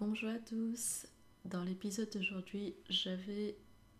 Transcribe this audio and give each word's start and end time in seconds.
Bonjour 0.00 0.30
à 0.30 0.38
tous. 0.38 1.08
Dans 1.44 1.64
l'épisode 1.64 2.08
d'aujourd'hui, 2.12 2.76
j'avais 2.88 3.56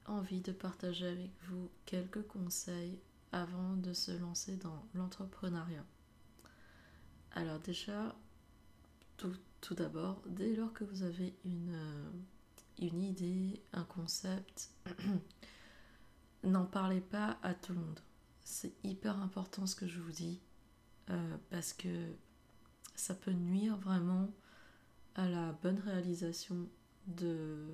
envie 0.06 0.40
de 0.40 0.52
partager 0.52 1.08
avec 1.08 1.32
vous 1.48 1.68
quelques 1.86 2.24
conseils 2.28 3.00
avant 3.32 3.74
de 3.74 3.92
se 3.92 4.12
lancer 4.12 4.54
dans 4.58 4.86
l'entrepreneuriat. 4.94 5.84
Alors 7.32 7.58
déjà, 7.58 8.14
tout, 9.16 9.34
d'abord, 9.74 10.22
dès 10.28 10.54
lors 10.54 10.72
que 10.72 10.84
vous 10.84 11.02
avez 11.02 11.34
une, 11.44 11.74
euh, 11.74 12.10
idée, 12.78 13.60
un 13.72 13.82
concept, 13.82 14.70
n'en 16.44 16.64
parlez 16.64 17.00
pas 17.00 17.40
à 17.42 17.54
tout 17.54 17.72
le 17.72 17.80
monde. 17.80 18.00
C'est 18.44 18.72
hyper 18.84 19.20
important 19.20 19.66
ce 19.66 19.74
que 19.74 19.88
je 19.88 19.98
vous 19.98 20.12
dis 20.12 20.40
euh, 21.10 21.36
parce 21.50 21.72
que 21.72 22.12
ça 22.94 23.16
peut 23.16 23.32
nuire 23.32 23.76
vraiment 23.78 24.30
à 25.18 25.28
la 25.28 25.50
bonne 25.62 25.80
réalisation 25.80 26.68
de, 27.08 27.66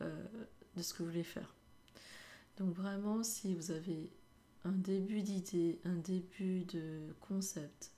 euh, 0.00 0.24
de 0.76 0.82
ce 0.82 0.92
que 0.92 1.04
vous 1.04 1.10
voulez 1.10 1.22
faire. 1.22 1.54
Donc 2.56 2.74
vraiment, 2.74 3.22
si 3.22 3.54
vous 3.54 3.70
avez 3.70 4.10
un 4.64 4.72
début 4.72 5.22
d'idée, 5.22 5.80
un 5.84 5.94
début 5.94 6.64
de 6.64 7.14
concept, 7.20 7.92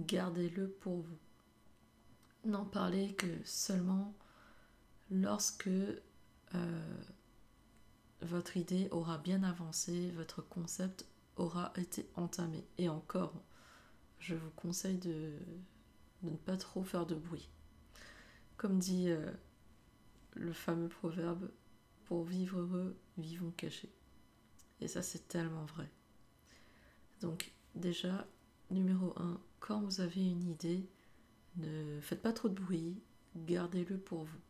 gardez-le 0.00 0.68
pour 0.68 0.96
vous. 0.96 1.18
N'en 2.44 2.64
parlez 2.64 3.14
que 3.14 3.28
seulement 3.44 4.12
lorsque 5.12 5.68
euh, 5.68 7.02
votre 8.20 8.56
idée 8.56 8.88
aura 8.90 9.18
bien 9.18 9.44
avancé, 9.44 10.10
votre 10.10 10.42
concept 10.42 11.06
aura 11.36 11.72
été 11.76 12.10
entamé. 12.16 12.66
Et 12.78 12.88
encore, 12.88 13.32
je 14.18 14.34
vous 14.34 14.50
conseille 14.56 14.98
de, 14.98 15.38
ne 16.24 16.36
pas 16.36 16.56
trop 16.56 16.82
faire 16.82 17.06
de 17.06 17.14
bruit. 17.14 17.50
Comme 18.56 18.78
dit 18.78 19.08
euh, 19.08 19.30
le 20.34 20.52
fameux 20.52 20.88
proverbe, 20.88 21.50
pour 22.04 22.24
vivre 22.24 22.58
heureux, 22.58 22.96
vivons 23.18 23.52
cachés. 23.56 23.92
Et 24.80 24.88
ça, 24.88 25.02
c'est 25.02 25.28
tellement 25.28 25.64
vrai. 25.64 25.90
Donc, 27.20 27.52
déjà, 27.74 28.26
numéro 28.70 29.14
1, 29.16 29.40
quand 29.60 29.80
vous 29.80 30.00
avez 30.00 30.28
une 30.28 30.42
idée, 30.42 30.86
ne 31.56 32.00
faites 32.00 32.22
pas 32.22 32.32
trop 32.32 32.48
de 32.48 32.54
bruit, 32.54 33.00
gardez-le 33.36 33.98
pour 33.98 34.24
vous. 34.24 34.40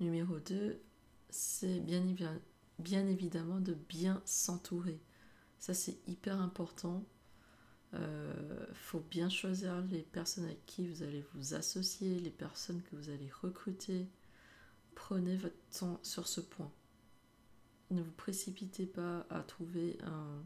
Numéro 0.00 0.38
2, 0.38 0.80
c'est 1.30 1.80
bien, 1.80 3.06
évidemment 3.08 3.60
de 3.60 3.74
bien 3.74 4.22
s'entourer. 4.24 5.00
Ça, 5.58 5.74
c'est 5.74 5.98
hyper 6.06 6.40
important. 6.40 7.04
Euh, 7.94 8.17
faut 8.88 9.04
bien 9.10 9.28
choisir 9.28 9.82
les 9.90 10.00
personnes 10.00 10.44
avec 10.44 10.64
qui 10.64 10.88
vous 10.88 11.02
allez 11.02 11.22
vous 11.34 11.52
associer, 11.52 12.18
les 12.20 12.30
personnes 12.30 12.80
que 12.80 12.96
vous 12.96 13.10
allez 13.10 13.30
recruter. 13.42 14.08
Prenez 14.94 15.36
votre 15.36 15.78
temps 15.78 16.00
sur 16.02 16.26
ce 16.26 16.40
point. 16.40 16.72
Ne 17.90 18.00
vous 18.00 18.12
précipitez 18.12 18.86
pas 18.86 19.26
à 19.28 19.40
trouver 19.40 19.98
un, 20.04 20.42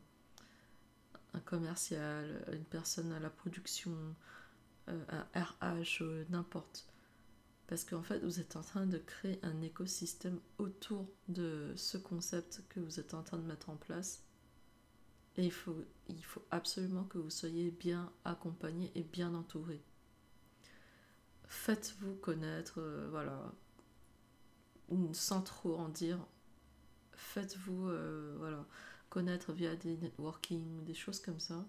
un 1.35 1.41
commercial, 1.41 2.45
une 2.53 2.65
personne 2.65 3.13
à 3.13 3.21
la 3.21 3.31
production, 3.31 3.95
euh, 4.89 5.05
un 5.09 5.41
RH, 5.41 6.03
n'importe. 6.31 6.89
Parce 7.69 7.85
qu'en 7.85 8.03
fait, 8.03 8.19
vous 8.25 8.41
êtes 8.41 8.57
en 8.57 8.63
train 8.63 8.87
de 8.87 8.99
créer 8.99 9.39
un 9.45 9.63
écosystème 9.63 10.41
autour 10.59 11.07
de 11.29 11.73
ce 11.77 11.97
concept 11.97 12.65
que 12.71 12.81
vous 12.81 12.99
êtes 12.99 13.15
en 13.15 13.23
train 13.23 13.39
de 13.39 13.47
mettre 13.47 13.71
en 13.71 13.77
place. 13.77 14.25
Et 15.37 15.45
il 15.45 15.53
faut, 15.53 15.77
il 16.09 16.25
faut 16.25 16.45
absolument 16.51 17.05
que 17.05 17.19
vous 17.19 17.31
soyez 17.31 17.71
bien 17.71 18.13
accompagné 18.25 18.93
et 18.95 19.03
bien 19.03 19.35
entouré. 19.35 19.81
Faites-vous 21.47 22.15
connaître, 22.17 22.81
euh, 22.81 23.09
voilà, 23.11 23.53
sans 25.13 25.43
trop 25.43 25.77
en 25.77 25.89
dire. 25.89 26.19
Faites-vous, 27.13 27.89
euh, 27.89 28.35
voilà, 28.39 28.67
connaître 29.11 29.53
via 29.53 29.77
des 29.77 29.97
networking, 29.97 30.85
des 30.85 30.95
choses 30.95 31.21
comme 31.21 31.41
ça. 31.41 31.65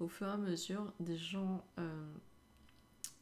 Au 0.00 0.08
fur 0.08 0.26
et 0.26 0.30
à 0.30 0.36
mesure, 0.36 0.92
des 1.00 1.16
gens 1.16 1.66
euh, 1.78 2.12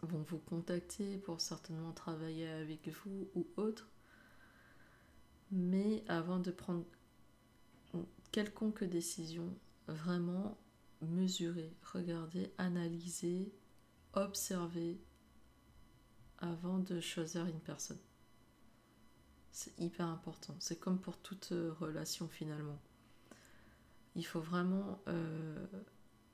vont 0.03 0.23
vous 0.23 0.39
contacter 0.39 1.19
pour 1.19 1.41
certainement 1.41 1.93
travailler 1.93 2.49
avec 2.49 2.89
vous 2.89 3.29
ou 3.35 3.47
autre. 3.57 3.89
Mais 5.53 6.05
avant 6.09 6.41
de 6.41 6.51
prendre 6.51 6.85
quelconque 8.35 8.83
décision, 8.83 9.57
vraiment 9.87 10.59
mesurer, 11.03 11.73
regarder, 11.93 12.53
analyser, 12.59 13.55
observer 14.13 15.01
avant 16.39 16.81
de 16.81 16.99
choisir 16.99 17.47
une 17.47 17.61
personne. 17.61 18.01
C'est 19.53 19.79
hyper 19.79 20.07
important. 20.07 20.57
C'est 20.59 20.81
comme 20.81 20.99
pour 20.99 21.17
toute 21.19 21.55
relation 21.79 22.27
finalement. 22.27 22.81
Il 24.17 24.27
faut 24.27 24.41
vraiment 24.41 25.01
euh, 25.07 25.65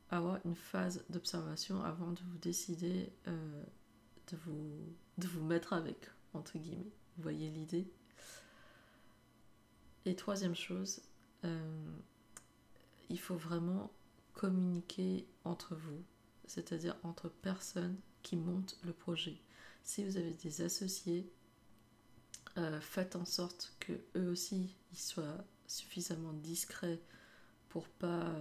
avoir 0.08 0.40
une 0.46 0.56
phase 0.56 1.04
d'observation 1.10 1.82
avant 1.82 2.12
de 2.12 2.20
vous 2.22 2.38
décider 2.38 3.12
euh, 3.28 3.62
de, 4.28 4.38
vous, 4.38 4.96
de 5.18 5.26
vous 5.26 5.44
mettre 5.44 5.74
avec, 5.74 6.08
entre 6.32 6.56
guillemets. 6.56 6.94
Vous 7.18 7.22
voyez 7.24 7.50
l'idée? 7.50 7.92
Et 10.06 10.16
troisième 10.16 10.56
chose, 10.56 11.02
euh, 11.44 11.92
il 13.08 13.18
faut 13.18 13.36
vraiment 13.36 13.90
communiquer 14.34 15.26
entre 15.44 15.74
vous, 15.74 16.02
c'est-à-dire 16.46 16.96
entre 17.02 17.28
personnes 17.28 17.96
qui 18.22 18.36
montent 18.36 18.78
le 18.84 18.92
projet. 18.92 19.36
Si 19.82 20.04
vous 20.04 20.16
avez 20.16 20.32
des 20.34 20.62
associés, 20.62 21.30
euh, 22.58 22.80
faites 22.80 23.16
en 23.16 23.24
sorte 23.24 23.74
que 23.80 23.92
eux 24.16 24.28
aussi 24.30 24.74
ils 24.92 24.98
soient 24.98 25.44
suffisamment 25.66 26.32
discrets 26.32 27.00
pour 27.68 27.88
pas 27.88 28.34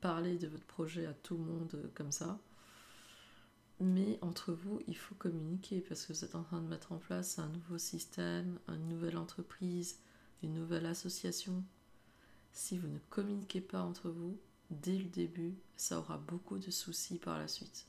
parler 0.00 0.38
de 0.38 0.48
votre 0.48 0.64
projet 0.64 1.06
à 1.06 1.12
tout 1.12 1.36
le 1.36 1.44
monde 1.44 1.74
euh, 1.74 1.88
comme 1.94 2.12
ça. 2.12 2.38
Mais 3.80 4.18
entre 4.20 4.52
vous, 4.52 4.80
il 4.86 4.96
faut 4.96 5.14
communiquer 5.14 5.80
parce 5.80 6.04
que 6.04 6.12
vous 6.12 6.24
êtes 6.24 6.34
en 6.34 6.42
train 6.42 6.60
de 6.60 6.68
mettre 6.68 6.92
en 6.92 6.98
place 6.98 7.38
un 7.38 7.48
nouveau 7.48 7.78
système, 7.78 8.58
une 8.68 8.88
nouvelle 8.88 9.16
entreprise, 9.16 9.98
une 10.42 10.54
nouvelle 10.54 10.86
association. 10.86 11.62
Si 12.52 12.78
vous 12.78 12.88
ne 12.88 12.98
communiquez 13.10 13.60
pas 13.60 13.82
entre 13.82 14.10
vous, 14.10 14.38
dès 14.70 14.98
le 14.98 15.08
début, 15.08 15.54
ça 15.76 15.98
aura 15.98 16.18
beaucoup 16.18 16.58
de 16.58 16.70
soucis 16.70 17.18
par 17.18 17.38
la 17.38 17.48
suite. 17.48 17.86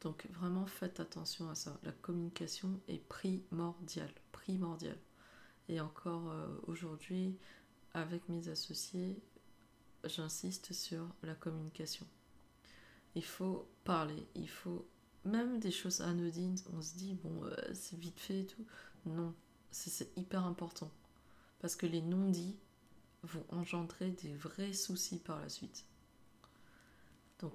Donc 0.00 0.26
vraiment 0.30 0.66
faites 0.66 1.00
attention 1.00 1.48
à 1.48 1.54
ça. 1.54 1.78
La 1.84 1.92
communication 1.92 2.80
est 2.88 3.06
primordiale, 3.08 4.12
primordiale. 4.32 4.98
Et 5.68 5.80
encore 5.80 6.30
euh, 6.30 6.48
aujourd'hui, 6.66 7.36
avec 7.94 8.28
mes 8.28 8.48
associés, 8.48 9.16
j'insiste 10.04 10.72
sur 10.72 11.06
la 11.22 11.34
communication. 11.34 12.06
Il 13.14 13.24
faut 13.24 13.68
parler, 13.84 14.26
il 14.34 14.48
faut 14.48 14.86
même 15.24 15.60
des 15.60 15.70
choses 15.70 16.00
anodines, 16.00 16.58
on 16.72 16.82
se 16.82 16.94
dit 16.96 17.14
bon 17.14 17.44
euh, 17.44 17.54
c'est 17.72 17.98
vite 17.98 18.18
fait 18.18 18.40
et 18.40 18.46
tout. 18.46 18.66
Non, 19.06 19.34
c'est 19.70 20.16
hyper 20.16 20.44
important 20.44 20.90
parce 21.62 21.76
que 21.76 21.86
les 21.86 22.02
non-dits 22.02 22.58
vont 23.22 23.46
engendrer 23.48 24.10
des 24.10 24.34
vrais 24.34 24.72
soucis 24.72 25.18
par 25.18 25.40
la 25.40 25.48
suite. 25.48 25.86
Donc 27.38 27.54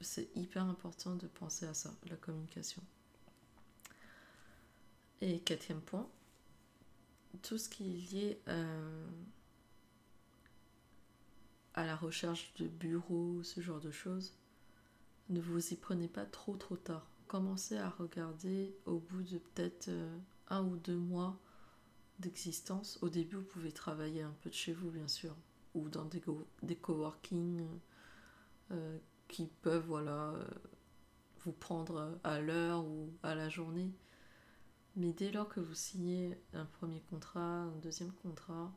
c'est 0.00 0.28
hyper 0.36 0.64
important 0.64 1.14
de 1.14 1.26
penser 1.26 1.66
à 1.66 1.74
ça, 1.74 1.94
la 2.08 2.16
communication. 2.16 2.82
Et 5.22 5.40
quatrième 5.40 5.80
point, 5.80 6.08
tout 7.42 7.56
ce 7.56 7.68
qui 7.68 7.84
est 7.84 8.12
lié 8.12 8.40
à 8.46 8.54
à 11.74 11.86
la 11.86 11.96
recherche 11.96 12.52
de 12.58 12.66
bureaux, 12.66 13.42
ce 13.42 13.60
genre 13.60 13.80
de 13.80 13.90
choses, 13.90 14.34
ne 15.28 15.40
vous 15.40 15.72
y 15.72 15.76
prenez 15.76 16.08
pas 16.08 16.26
trop 16.26 16.56
trop 16.56 16.76
tard. 16.76 17.06
Commencez 17.28 17.78
à 17.78 17.88
regarder 17.88 18.74
au 18.86 18.98
bout 18.98 19.22
de 19.22 19.38
peut-être 19.38 19.88
euh, 19.88 20.18
un 20.48 20.64
ou 20.64 20.76
deux 20.76 20.96
mois 20.96 21.38
d'existence. 22.20 22.98
Au 23.02 23.08
début, 23.08 23.36
vous 23.36 23.44
pouvez 23.44 23.72
travailler 23.72 24.22
un 24.22 24.34
peu 24.42 24.50
de 24.50 24.54
chez 24.54 24.72
vous, 24.72 24.90
bien 24.90 25.08
sûr, 25.08 25.34
ou 25.74 25.88
dans 25.88 26.04
des, 26.04 26.22
des 26.62 26.76
coworking 26.76 27.66
euh, 28.70 28.98
qui 29.28 29.46
peuvent 29.62 29.86
voilà, 29.86 30.30
euh, 30.30 30.44
vous 31.44 31.52
prendre 31.52 32.18
à 32.24 32.40
l'heure 32.40 32.84
ou 32.84 33.10
à 33.22 33.34
la 33.34 33.48
journée. 33.48 33.90
Mais 34.96 35.12
dès 35.12 35.30
lors 35.30 35.48
que 35.48 35.60
vous 35.60 35.74
signez 35.74 36.38
un 36.52 36.64
premier 36.64 37.00
contrat, 37.10 37.40
un 37.40 37.76
deuxième 37.82 38.12
contrat, 38.12 38.72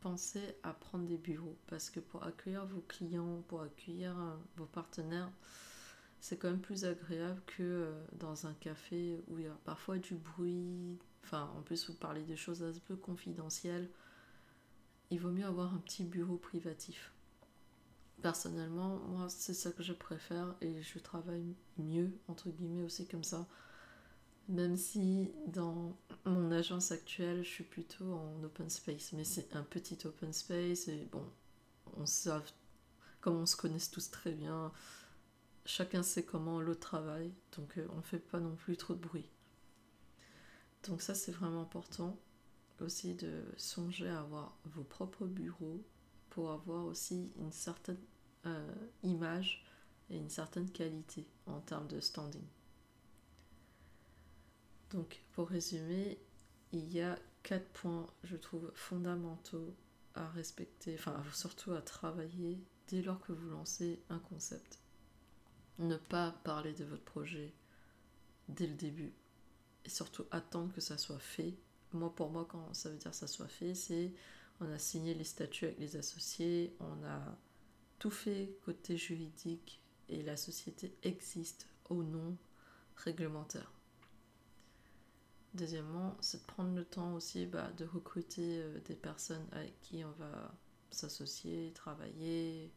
pensez 0.00 0.56
à 0.62 0.72
prendre 0.72 1.04
des 1.04 1.16
bureaux 1.18 1.56
parce 1.66 1.90
que 1.90 2.00
pour 2.00 2.24
accueillir 2.24 2.66
vos 2.66 2.80
clients, 2.80 3.42
pour 3.48 3.62
accueillir 3.62 4.18
euh, 4.18 4.36
vos 4.56 4.66
partenaires, 4.66 5.30
c'est 6.20 6.36
quand 6.36 6.50
même 6.50 6.60
plus 6.60 6.84
agréable 6.84 7.42
que 7.46 7.92
dans 8.12 8.46
un 8.46 8.54
café 8.54 9.20
où 9.26 9.38
il 9.38 9.44
y 9.44 9.48
a 9.48 9.58
parfois 9.64 9.98
du 9.98 10.14
bruit. 10.14 10.96
Enfin, 11.24 11.50
en 11.56 11.62
plus, 11.62 11.88
vous 11.88 11.94
parlez 11.94 12.22
de 12.22 12.36
choses 12.36 12.62
un 12.62 12.72
peu 12.86 12.96
confidentielles. 12.96 13.88
Il 15.10 15.20
vaut 15.20 15.30
mieux 15.30 15.44
avoir 15.44 15.74
un 15.74 15.78
petit 15.78 16.04
bureau 16.04 16.36
privatif. 16.36 17.12
Personnellement, 18.22 18.98
moi, 19.08 19.28
c'est 19.28 19.54
ça 19.54 19.72
que 19.72 19.82
je 19.82 19.92
préfère 19.92 20.54
et 20.60 20.80
je 20.82 20.98
travaille 20.98 21.54
mieux, 21.78 22.12
entre 22.28 22.50
guillemets, 22.50 22.82
aussi 22.82 23.06
comme 23.06 23.24
ça. 23.24 23.46
Même 24.48 24.76
si 24.76 25.30
dans 25.46 25.96
mon 26.24 26.50
agence 26.50 26.92
actuelle, 26.92 27.42
je 27.44 27.48
suis 27.48 27.64
plutôt 27.64 28.12
en 28.12 28.42
open 28.42 28.68
space, 28.68 29.12
mais 29.12 29.24
c'est 29.24 29.54
un 29.56 29.62
petit 29.62 29.98
open 30.04 30.32
space 30.32 30.88
et 30.88 31.08
bon, 31.10 31.24
on 31.96 32.06
sait, 32.06 32.30
comme 33.20 33.36
on 33.36 33.46
se 33.46 33.56
connaît 33.56 33.78
tous 33.92 34.10
très 34.10 34.32
bien, 34.32 34.72
chacun 35.64 36.02
sait 36.02 36.24
comment 36.24 36.60
l'autre 36.60 36.80
travaille, 36.80 37.32
donc 37.56 37.78
euh, 37.78 37.86
on 37.92 37.98
ne 37.98 38.02
fait 38.02 38.18
pas 38.18 38.40
non 38.40 38.56
plus 38.56 38.76
trop 38.76 38.94
de 38.94 39.00
bruit. 39.00 39.28
Donc 40.84 41.02
ça, 41.02 41.14
c'est 41.14 41.32
vraiment 41.32 41.62
important 41.62 42.18
aussi 42.80 43.14
de 43.14 43.44
songer 43.56 44.08
à 44.08 44.20
avoir 44.20 44.56
vos 44.64 44.82
propres 44.82 45.26
bureaux 45.26 45.84
pour 46.30 46.50
avoir 46.50 46.84
aussi 46.86 47.30
une 47.36 47.52
certaine 47.52 48.00
euh, 48.46 48.74
image 49.02 49.64
et 50.10 50.16
une 50.16 50.30
certaine 50.30 50.70
qualité 50.70 51.26
en 51.46 51.60
termes 51.60 51.86
de 51.86 52.00
standing. 52.00 52.44
Donc 54.90 55.22
pour 55.32 55.48
résumer, 55.48 56.18
il 56.72 56.92
y 56.92 57.00
a 57.00 57.18
quatre 57.42 57.68
points, 57.68 58.06
je 58.24 58.36
trouve, 58.36 58.70
fondamentaux 58.74 59.74
à 60.14 60.28
respecter, 60.30 60.94
enfin 60.94 61.22
surtout 61.32 61.72
à 61.72 61.80
travailler 61.80 62.58
dès 62.88 63.02
lors 63.02 63.20
que 63.20 63.32
vous 63.32 63.48
lancez 63.50 64.02
un 64.10 64.18
concept. 64.18 64.78
Ne 65.78 65.96
pas 65.96 66.32
parler 66.44 66.74
de 66.74 66.84
votre 66.84 67.04
projet 67.04 67.54
dès 68.48 68.66
le 68.66 68.74
début 68.74 69.14
et 69.84 69.90
surtout 69.90 70.24
attendre 70.30 70.72
que 70.72 70.80
ça 70.80 70.98
soit 70.98 71.18
fait. 71.18 71.54
Moi, 71.92 72.14
pour 72.14 72.30
moi, 72.30 72.46
quand 72.48 72.72
ça 72.74 72.90
veut 72.90 72.96
dire 72.96 73.10
que 73.10 73.16
ça 73.16 73.26
soit 73.26 73.48
fait, 73.48 73.74
c'est 73.74 74.12
on 74.60 74.70
a 74.70 74.78
signé 74.78 75.14
les 75.14 75.24
statuts 75.24 75.66
avec 75.66 75.78
les 75.78 75.96
associés, 75.96 76.76
on 76.80 77.04
a 77.04 77.36
tout 77.98 78.10
fait 78.10 78.56
côté 78.64 78.96
juridique 78.96 79.80
et 80.08 80.22
la 80.22 80.36
société 80.36 80.96
existe 81.02 81.66
au 81.88 82.02
nom 82.02 82.36
réglementaire. 82.96 83.72
Deuxièmement, 85.54 86.16
c'est 86.20 86.40
de 86.40 86.46
prendre 86.46 86.74
le 86.74 86.84
temps 86.84 87.14
aussi 87.14 87.44
bah, 87.46 87.70
de 87.76 87.84
recruter 87.84 88.62
euh, 88.62 88.80
des 88.86 88.94
personnes 88.94 89.46
avec 89.52 89.78
qui 89.82 90.02
on 90.04 90.12
va 90.12 90.54
s'associer, 90.90 91.72
travailler, 91.74 92.72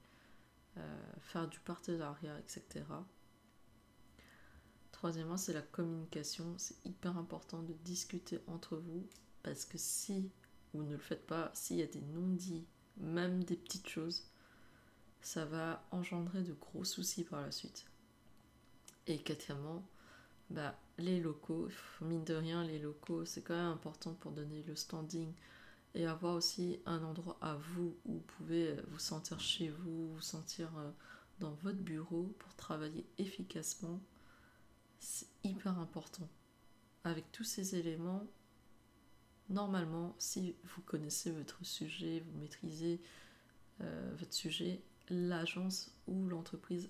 euh, 0.78 1.14
faire 1.22 1.48
du 1.48 1.60
partenariat, 1.60 2.38
etc. 2.40 2.84
Troisièmement, 4.96 5.36
c'est 5.36 5.52
la 5.52 5.62
communication. 5.62 6.54
C'est 6.58 6.78
hyper 6.86 7.18
important 7.18 7.62
de 7.62 7.74
discuter 7.84 8.40
entre 8.48 8.78
vous 8.78 9.06
parce 9.44 9.66
que 9.66 9.78
si 9.78 10.32
vous 10.74 10.84
ne 10.84 10.94
le 10.94 10.98
faites 10.98 11.28
pas, 11.28 11.52
s'il 11.54 11.78
y 11.78 11.82
a 11.82 11.86
des 11.86 12.00
non-dits, 12.00 12.66
même 12.96 13.44
des 13.44 13.58
petites 13.58 13.90
choses, 13.90 14.24
ça 15.22 15.44
va 15.44 15.86
engendrer 15.92 16.44
de 16.44 16.54
gros 16.54 16.86
soucis 16.86 17.26
par 17.26 17.42
la 17.42 17.52
suite. 17.52 17.86
Et 19.06 19.20
quatrièmement, 19.20 19.86
bah, 20.50 20.80
les 20.98 21.20
locaux, 21.20 21.68
mine 22.00 22.24
de 22.24 22.36
rien, 22.36 22.64
les 22.64 22.80
locaux, 22.80 23.26
c'est 23.26 23.42
quand 23.42 23.54
même 23.54 23.74
important 23.74 24.14
pour 24.14 24.32
donner 24.32 24.64
le 24.64 24.78
standing 24.78 25.34
et 25.94 26.08
avoir 26.08 26.36
aussi 26.36 26.80
un 26.86 27.04
endroit 27.04 27.38
à 27.42 27.56
vous 27.56 27.98
où 28.06 28.14
vous 28.14 28.24
pouvez 28.38 28.78
vous 28.92 29.00
sentir 29.00 29.42
chez 29.42 29.68
vous, 29.68 30.14
vous 30.14 30.22
sentir 30.22 30.70
euh, 30.78 30.90
dans 31.42 31.52
votre 31.64 31.80
bureau 31.80 32.34
pour 32.40 32.56
travailler 32.56 33.06
efficacement. 33.18 34.00
C'est 35.08 35.28
hyper 35.44 35.78
important. 35.78 36.28
Avec 37.04 37.32
tous 37.32 37.44
ces 37.44 37.76
éléments, 37.76 38.26
normalement, 39.50 40.16
si 40.18 40.56
vous 40.64 40.82
connaissez 40.82 41.30
votre 41.30 41.64
sujet, 41.64 42.22
vous 42.22 42.40
maîtrisez 42.40 43.00
euh, 43.82 44.16
votre 44.18 44.34
sujet, 44.34 44.82
l'agence 45.10 45.96
ou 46.08 46.28
l'entreprise 46.28 46.90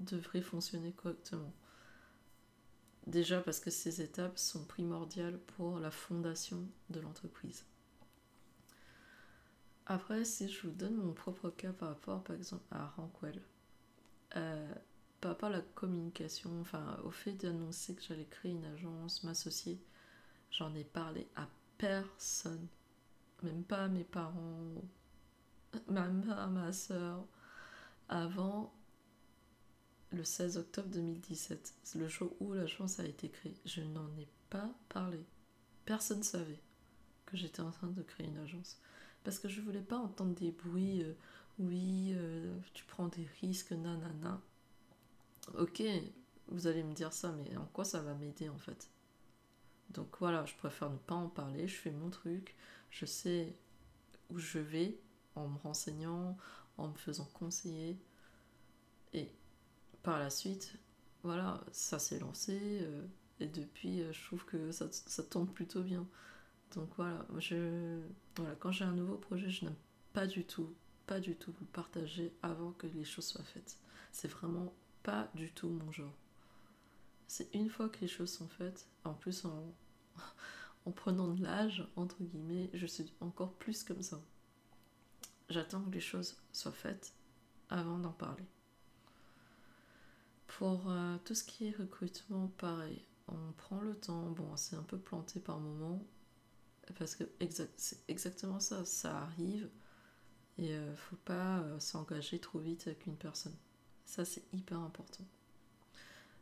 devrait 0.00 0.42
fonctionner 0.42 0.90
correctement. 0.90 1.52
Déjà 3.06 3.40
parce 3.40 3.60
que 3.60 3.70
ces 3.70 4.00
étapes 4.00 4.38
sont 4.38 4.64
primordiales 4.64 5.38
pour 5.38 5.78
la 5.78 5.92
fondation 5.92 6.66
de 6.90 6.98
l'entreprise. 6.98 7.64
Après, 9.86 10.24
si 10.24 10.48
je 10.48 10.66
vous 10.66 10.74
donne 10.74 10.96
mon 10.96 11.12
propre 11.12 11.48
cas 11.50 11.72
par 11.72 11.90
rapport, 11.90 12.24
par 12.24 12.34
exemple, 12.34 12.64
à 12.72 12.86
Rankwell, 12.88 13.40
euh, 14.34 14.74
par 15.22 15.30
rapport 15.30 15.50
à 15.50 15.52
la 15.52 15.60
communication, 15.60 16.50
enfin, 16.60 16.98
au 17.04 17.12
fait 17.12 17.32
d'annoncer 17.32 17.94
que 17.94 18.02
j'allais 18.02 18.26
créer 18.26 18.50
une 18.50 18.64
agence, 18.64 19.22
m'associer, 19.22 19.80
j'en 20.50 20.74
ai 20.74 20.82
parlé 20.82 21.28
à 21.36 21.48
personne, 21.78 22.66
même 23.44 23.62
pas 23.62 23.84
à 23.84 23.88
mes 23.88 24.02
parents, 24.02 24.74
même 25.88 26.24
pas 26.26 26.42
à 26.42 26.48
ma 26.48 26.72
soeur, 26.72 27.24
avant 28.08 28.74
le 30.10 30.24
16 30.24 30.56
octobre 30.56 30.88
2017, 30.88 31.74
le 31.94 32.08
jour 32.08 32.32
où 32.40 32.52
l'agence 32.52 32.98
a 32.98 33.04
été 33.06 33.28
créée. 33.30 33.54
Je 33.64 33.80
n'en 33.80 34.08
ai 34.18 34.26
pas 34.50 34.74
parlé. 34.88 35.24
Personne 35.84 36.18
ne 36.18 36.24
savait 36.24 36.60
que 37.26 37.36
j'étais 37.36 37.60
en 37.60 37.70
train 37.70 37.86
de 37.86 38.02
créer 38.02 38.26
une 38.26 38.38
agence. 38.38 38.80
Parce 39.22 39.38
que 39.38 39.48
je 39.48 39.60
voulais 39.60 39.82
pas 39.82 39.98
entendre 39.98 40.34
des 40.34 40.50
bruits, 40.50 41.04
euh, 41.04 41.14
oui, 41.60 42.12
euh, 42.16 42.52
tu 42.74 42.84
prends 42.86 43.06
des 43.06 43.28
risques, 43.40 43.70
nanana. 43.70 44.42
Ok, 45.58 45.82
vous 46.48 46.66
allez 46.66 46.82
me 46.82 46.94
dire 46.94 47.12
ça, 47.12 47.32
mais 47.32 47.56
en 47.56 47.66
quoi 47.66 47.84
ça 47.84 48.00
va 48.00 48.14
m'aider 48.14 48.48
en 48.48 48.58
fait? 48.58 48.88
Donc 49.90 50.16
voilà, 50.18 50.44
je 50.46 50.54
préfère 50.54 50.90
ne 50.90 50.96
pas 50.96 51.14
en 51.14 51.28
parler, 51.28 51.68
je 51.68 51.76
fais 51.76 51.90
mon 51.90 52.10
truc, 52.10 52.54
je 52.90 53.04
sais 53.04 53.54
où 54.30 54.38
je 54.38 54.58
vais 54.58 54.98
en 55.34 55.48
me 55.48 55.58
renseignant, 55.58 56.36
en 56.78 56.88
me 56.88 56.94
faisant 56.94 57.28
conseiller. 57.34 57.98
Et 59.12 59.30
par 60.02 60.18
la 60.18 60.30
suite, 60.30 60.78
voilà, 61.22 61.62
ça 61.72 61.98
s'est 61.98 62.18
lancé. 62.18 62.58
Euh, 62.82 63.06
et 63.40 63.46
depuis, 63.46 64.02
euh, 64.02 64.12
je 64.12 64.24
trouve 64.26 64.44
que 64.44 64.72
ça, 64.72 64.86
ça 64.90 65.22
tombe 65.22 65.50
plutôt 65.50 65.82
bien. 65.82 66.06
Donc 66.74 66.88
voilà, 66.96 67.26
je, 67.38 68.00
voilà 68.36 68.54
quand 68.56 68.72
j'ai 68.72 68.84
un 68.84 68.92
nouveau 68.92 69.16
projet, 69.16 69.50
je 69.50 69.64
n'aime 69.66 69.76
pas 70.12 70.26
du 70.26 70.44
tout, 70.44 70.72
pas 71.06 71.20
du 71.20 71.36
tout 71.36 71.52
le 71.60 71.66
partager 71.66 72.32
avant 72.42 72.72
que 72.72 72.86
les 72.86 73.04
choses 73.04 73.26
soient 73.26 73.44
faites. 73.44 73.78
C'est 74.12 74.28
vraiment 74.28 74.72
pas 75.02 75.28
du 75.34 75.50
tout 75.52 75.68
mon 75.68 75.90
genre. 75.92 76.14
C'est 77.26 77.54
une 77.54 77.70
fois 77.70 77.88
que 77.88 78.00
les 78.00 78.08
choses 78.08 78.32
sont 78.32 78.48
faites, 78.48 78.86
en 79.04 79.14
plus 79.14 79.44
en, 79.44 79.72
en 80.86 80.90
prenant 80.90 81.28
de 81.28 81.42
l'âge, 81.42 81.86
entre 81.96 82.22
guillemets, 82.22 82.70
je 82.74 82.86
suis 82.86 83.12
encore 83.20 83.52
plus 83.54 83.84
comme 83.84 84.02
ça. 84.02 84.20
J'attends 85.48 85.82
que 85.82 85.90
les 85.90 86.00
choses 86.00 86.36
soient 86.52 86.72
faites 86.72 87.14
avant 87.68 87.98
d'en 87.98 88.12
parler. 88.12 88.44
Pour 90.46 90.90
euh, 90.90 91.16
tout 91.24 91.34
ce 91.34 91.44
qui 91.44 91.68
est 91.68 91.76
recrutement, 91.76 92.48
pareil, 92.58 93.02
on 93.28 93.52
prend 93.56 93.80
le 93.80 93.94
temps. 93.94 94.30
Bon, 94.30 94.56
c'est 94.56 94.76
un 94.76 94.82
peu 94.82 94.98
planté 94.98 95.40
par 95.40 95.58
moment, 95.58 96.04
parce 96.98 97.14
que 97.14 97.24
c'est 97.76 98.04
exactement 98.08 98.60
ça, 98.60 98.84
ça 98.84 99.16
arrive 99.22 99.68
et 100.58 100.74
euh, 100.74 100.94
faut 100.96 101.16
pas 101.16 101.60
euh, 101.60 101.78
s'engager 101.80 102.38
trop 102.38 102.58
vite 102.58 102.86
avec 102.86 103.06
une 103.06 103.16
personne. 103.16 103.56
Ça, 104.12 104.24
c'est 104.24 104.42
hyper 104.52 104.78
important. 104.78 105.24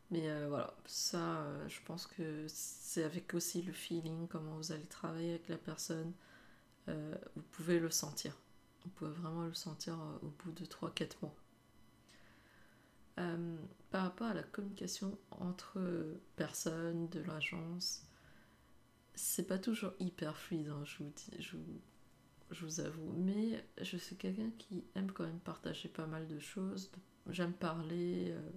Mais 0.09 0.27
voilà, 0.47 0.75
ça, 0.85 1.45
je 1.69 1.79
pense 1.85 2.05
que 2.05 2.45
c'est 2.49 3.05
avec 3.05 3.33
aussi 3.33 3.61
le 3.61 3.71
feeling, 3.71 4.27
comment 4.27 4.57
vous 4.57 4.73
allez 4.73 4.85
travailler 4.87 5.29
avec 5.29 5.47
la 5.47 5.57
personne. 5.57 6.11
vous 6.87 7.43
pouvez 7.51 7.79
le 7.79 7.89
sentir. 7.89 8.37
Vous 8.83 8.89
pouvez 8.89 9.11
vraiment 9.11 9.45
le 9.45 9.53
sentir 9.53 9.97
au 10.21 10.27
bout 10.43 10.51
de 10.51 10.65
3-4 10.65 11.13
mois. 11.21 11.33
Euh, 13.19 13.57
par 13.89 14.03
rapport 14.03 14.27
à 14.27 14.33
la 14.33 14.43
communication 14.43 15.17
entre 15.31 15.79
personnes 16.35 17.07
de 17.07 17.21
l'agence, 17.21 18.03
c'est 19.15 19.47
pas 19.47 19.57
toujours 19.57 19.93
hyper 19.99 20.37
fluide, 20.37 20.69
hein, 20.69 20.83
je, 20.85 21.03
vous 21.03 21.11
dis, 21.15 21.41
je, 21.41 22.65
vous 22.65 22.79
avoue. 22.81 23.13
Mais 23.13 23.63
je 23.81 23.95
suis 23.95 24.17
quelqu'un 24.17 24.49
qui 24.57 24.83
aime 24.95 25.11
quand 25.11 25.25
même 25.25 25.39
partager 25.39 25.87
pas 25.87 26.05
mal 26.05 26.27
de 26.27 26.39
choses. 26.39 26.91
J'aime 27.31 27.53
parler, 27.53 28.31
euh, 28.31 28.49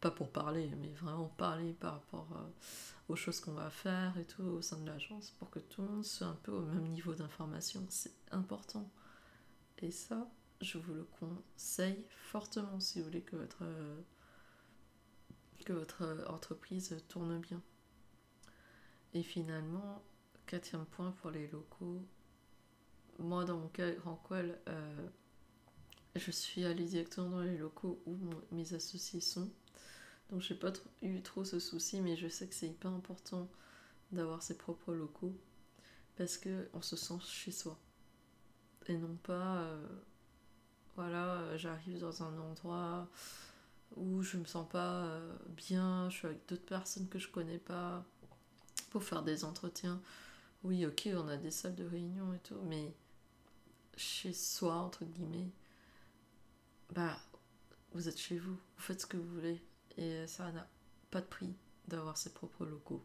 pas 0.00 0.10
pour 0.10 0.30
parler, 0.30 0.70
mais 0.80 0.92
vraiment 0.92 1.28
parler 1.28 1.72
par 1.72 1.94
rapport 1.94 2.28
euh, 2.36 3.12
aux 3.12 3.16
choses 3.16 3.40
qu'on 3.40 3.52
va 3.52 3.70
faire 3.70 4.16
et 4.18 4.24
tout 4.24 4.42
au 4.42 4.62
sein 4.62 4.78
de 4.78 4.86
l'agence 4.86 5.30
pour 5.38 5.50
que 5.50 5.58
tout 5.58 5.82
le 5.82 5.88
monde 5.88 6.04
soit 6.04 6.26
un 6.26 6.38
peu 6.42 6.52
au 6.52 6.62
même 6.62 6.88
niveau 6.88 7.14
d'information. 7.14 7.84
C'est 7.88 8.14
important. 8.30 8.90
Et 9.78 9.90
ça, 9.90 10.28
je 10.60 10.78
vous 10.78 10.94
le 10.94 11.04
conseille 11.04 12.04
fortement 12.08 12.80
si 12.80 12.98
vous 12.98 13.06
voulez 13.06 13.22
que 13.22 13.36
votre, 13.36 13.64
que 15.64 15.72
votre 15.72 16.24
entreprise 16.28 16.96
tourne 17.08 17.38
bien. 17.40 17.60
Et 19.14 19.22
finalement, 19.22 20.02
quatrième 20.46 20.86
point 20.86 21.12
pour 21.12 21.30
les 21.30 21.46
locaux. 21.48 22.02
Moi, 23.18 23.44
dans 23.44 23.56
mon 23.56 23.68
cas, 23.68 23.90
Grand 23.92 24.16
Qual, 24.16 24.58
euh, 24.68 25.08
je 26.16 26.30
suis 26.30 26.64
allée 26.64 26.84
directement 26.84 27.30
dans 27.30 27.42
les 27.42 27.58
locaux 27.58 28.00
où 28.06 28.16
mes 28.52 28.74
associés 28.74 29.20
sont. 29.20 29.50
Donc, 30.30 30.40
j'ai 30.40 30.54
pas 30.54 30.72
eu 31.02 31.20
trop 31.22 31.44
ce 31.44 31.58
souci, 31.58 32.00
mais 32.00 32.16
je 32.16 32.28
sais 32.28 32.46
que 32.46 32.54
c'est 32.54 32.68
hyper 32.68 32.90
important 32.90 33.48
d'avoir 34.12 34.42
ses 34.42 34.56
propres 34.56 34.94
locaux 34.94 35.34
parce 36.16 36.38
qu'on 36.38 36.82
se 36.82 36.96
sent 36.96 37.18
chez 37.26 37.50
soi 37.50 37.78
et 38.88 38.96
non 38.96 39.16
pas. 39.22 39.58
Euh, 39.58 39.86
voilà, 40.96 41.56
j'arrive 41.56 41.98
dans 41.98 42.22
un 42.22 42.38
endroit 42.38 43.08
où 43.96 44.22
je 44.22 44.36
me 44.36 44.44
sens 44.44 44.68
pas 44.68 45.04
euh, 45.04 45.36
bien, 45.48 46.08
je 46.10 46.16
suis 46.16 46.26
avec 46.26 46.48
d'autres 46.48 46.64
personnes 46.64 47.08
que 47.08 47.18
je 47.18 47.28
connais 47.28 47.58
pas 47.58 48.04
pour 48.90 49.02
faire 49.02 49.22
des 49.22 49.44
entretiens. 49.44 50.00
Oui, 50.62 50.86
ok, 50.86 51.08
on 51.14 51.28
a 51.28 51.36
des 51.36 51.50
salles 51.50 51.74
de 51.74 51.84
réunion 51.84 52.32
et 52.32 52.38
tout, 52.38 52.60
mais 52.64 52.94
chez 53.96 54.32
soi, 54.32 54.74
entre 54.74 55.04
guillemets, 55.04 55.50
bah, 56.94 57.18
vous 57.92 58.08
êtes 58.08 58.18
chez 58.18 58.38
vous, 58.38 58.54
vous 58.54 58.82
faites 58.82 59.00
ce 59.00 59.06
que 59.06 59.16
vous 59.16 59.34
voulez. 59.34 59.62
Et 59.96 60.26
ça 60.26 60.50
n'a 60.52 60.68
pas 61.10 61.20
de 61.20 61.26
prix 61.26 61.54
d'avoir 61.88 62.16
ses 62.16 62.32
propres 62.32 62.64
locaux. 62.64 63.04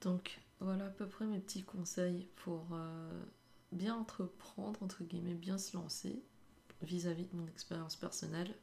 Donc, 0.00 0.40
voilà 0.60 0.86
à 0.86 0.90
peu 0.90 1.06
près 1.06 1.26
mes 1.26 1.38
petits 1.38 1.62
conseils 1.62 2.28
pour 2.36 2.66
euh, 2.72 3.24
bien 3.70 3.94
entreprendre, 3.94 4.82
entre 4.82 5.04
guillemets, 5.04 5.34
bien 5.34 5.58
se 5.58 5.76
lancer 5.76 6.22
vis-à-vis 6.82 7.26
de 7.26 7.36
mon 7.36 7.46
expérience 7.46 7.94
personnelle. 7.94 8.54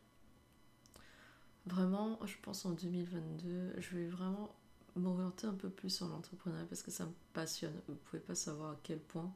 Vraiment, 1.65 2.19
je 2.25 2.35
pense 2.41 2.65
en 2.65 2.71
2022, 2.71 3.75
je 3.77 3.95
vais 3.95 4.07
vraiment 4.07 4.53
m'orienter 4.95 5.47
un 5.47 5.53
peu 5.53 5.69
plus 5.69 5.89
sur 5.89 6.07
l'entrepreneuriat 6.07 6.65
parce 6.65 6.81
que 6.81 6.91
ça 6.91 7.05
me 7.05 7.13
passionne. 7.33 7.79
Vous 7.87 7.95
pouvez 7.95 8.21
pas 8.21 8.35
savoir 8.35 8.71
à 8.71 8.79
quel 8.83 8.99
point. 8.99 9.33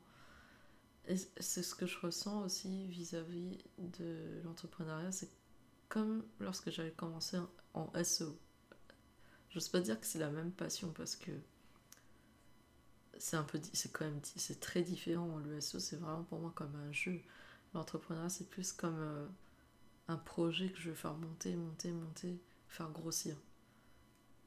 Et 1.07 1.17
c'est 1.17 1.63
ce 1.63 1.75
que 1.75 1.85
je 1.85 1.99
ressens 1.99 2.43
aussi 2.43 2.87
vis-à-vis 2.87 3.57
de 3.77 4.41
l'entrepreneuriat. 4.43 5.11
C'est 5.11 5.29
comme 5.89 6.25
lorsque 6.39 6.71
j'avais 6.71 6.91
commencé 6.91 7.37
en 7.73 7.91
SEO. 8.03 8.37
J'ose 9.49 9.69
pas 9.69 9.81
dire 9.81 9.99
que 9.99 10.07
c'est 10.07 10.19
la 10.19 10.31
même 10.31 10.51
passion 10.51 10.91
parce 10.93 11.15
que 11.15 11.31
c'est 13.17 13.37
un 13.37 13.43
peu 13.43 13.59
c'est 13.73 13.91
quand 13.91 14.05
même 14.05 14.19
c'est 14.23 14.59
très 14.59 14.81
différent 14.81 15.37
le 15.37 15.61
SEO 15.61 15.79
c'est 15.79 15.97
vraiment 15.97 16.23
pour 16.23 16.39
moi 16.39 16.51
comme 16.55 16.75
un 16.75 16.91
jeu 16.91 17.21
l'entrepreneuriat 17.73 18.29
c'est 18.29 18.49
plus 18.49 18.73
comme 18.73 18.99
euh, 18.99 19.27
un 20.07 20.17
projet 20.17 20.69
que 20.69 20.79
je 20.79 20.89
veux 20.89 20.95
faire 20.95 21.13
monter 21.13 21.55
monter 21.55 21.91
monter 21.91 22.41
faire 22.67 22.89
grossir 22.89 23.35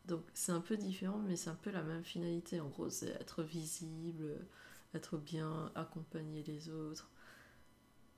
donc 0.06 0.22
c'est 0.34 0.52
un 0.52 0.60
peu 0.60 0.76
différent 0.76 1.18
mais 1.18 1.36
c'est 1.36 1.50
un 1.50 1.54
peu 1.54 1.70
la 1.70 1.82
même 1.82 2.04
finalité 2.04 2.60
en 2.60 2.68
gros 2.68 2.90
c'est 2.90 3.10
être 3.10 3.42
visible 3.42 4.46
être 4.96 5.18
bien 5.18 5.70
accompagner 5.74 6.42
les 6.42 6.68
autres 6.68 7.10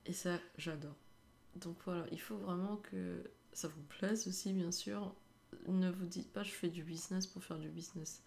et 0.05 0.13
ça 0.13 0.39
j'adore 0.57 0.95
donc 1.55 1.77
voilà 1.85 2.05
il 2.11 2.19
faut 2.19 2.37
vraiment 2.37 2.77
que 2.77 3.23
ça 3.53 3.67
vous 3.67 3.83
plaise 3.83 4.27
aussi 4.27 4.53
bien 4.53 4.71
sûr 4.71 5.13
ne 5.67 5.89
vous 5.91 6.05
dites 6.05 6.31
pas 6.31 6.43
je 6.43 6.51
fais 6.51 6.69
du 6.69 6.83
business 6.83 7.27
pour 7.27 7.43
faire 7.43 7.59
du 7.59 7.69
business 7.69 8.23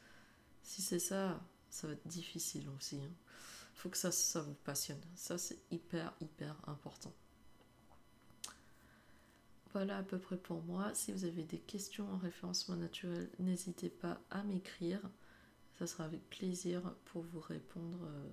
si 0.63 0.83
c'est 0.83 0.99
ça 0.99 1.41
ça 1.73 1.87
va 1.87 1.95
être 1.95 2.07
difficile 2.07 2.69
aussi. 2.77 2.97
Il 2.97 3.03
hein. 3.03 3.11
faut 3.75 3.89
que 3.89 3.97
ça, 3.97 4.13
ça 4.13 4.43
vous 4.43 4.55
passionne. 4.55 5.01
Ça, 5.17 5.39
c'est 5.39 5.59
hyper, 5.71 6.13
hyper 6.21 6.55
important. 6.69 7.13
Voilà 9.73 9.97
à 9.97 10.03
peu 10.03 10.19
près 10.19 10.37
pour 10.37 10.63
moi. 10.63 10.93
Si 10.95 11.13
vous 11.13 11.25
avez 11.25 11.45
des 11.45 11.59
questions 11.59 12.07
en 12.13 12.19
référencement 12.19 12.77
naturel, 12.77 13.31
n'hésitez 13.39 13.89
pas 13.89 14.21
à 14.31 14.45
m'écrire. 14.45 15.01
Ça 15.79 15.87
sera 15.87 16.05
avec 16.05 16.29
plaisir 16.29 16.95
pour 17.07 17.23
vous 17.23 17.41
répondre 17.41 17.99
euh, 18.05 18.29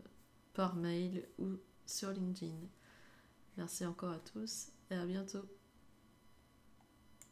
par 0.53 0.75
mail 0.75 1.27
ou 1.37 1.57
sur 1.85 2.11
LinkedIn. 2.11 2.67
Merci 3.57 3.85
encore 3.85 4.11
à 4.11 4.19
tous 4.19 4.67
et 4.91 4.95
à 4.95 5.05
bientôt. 5.05 5.58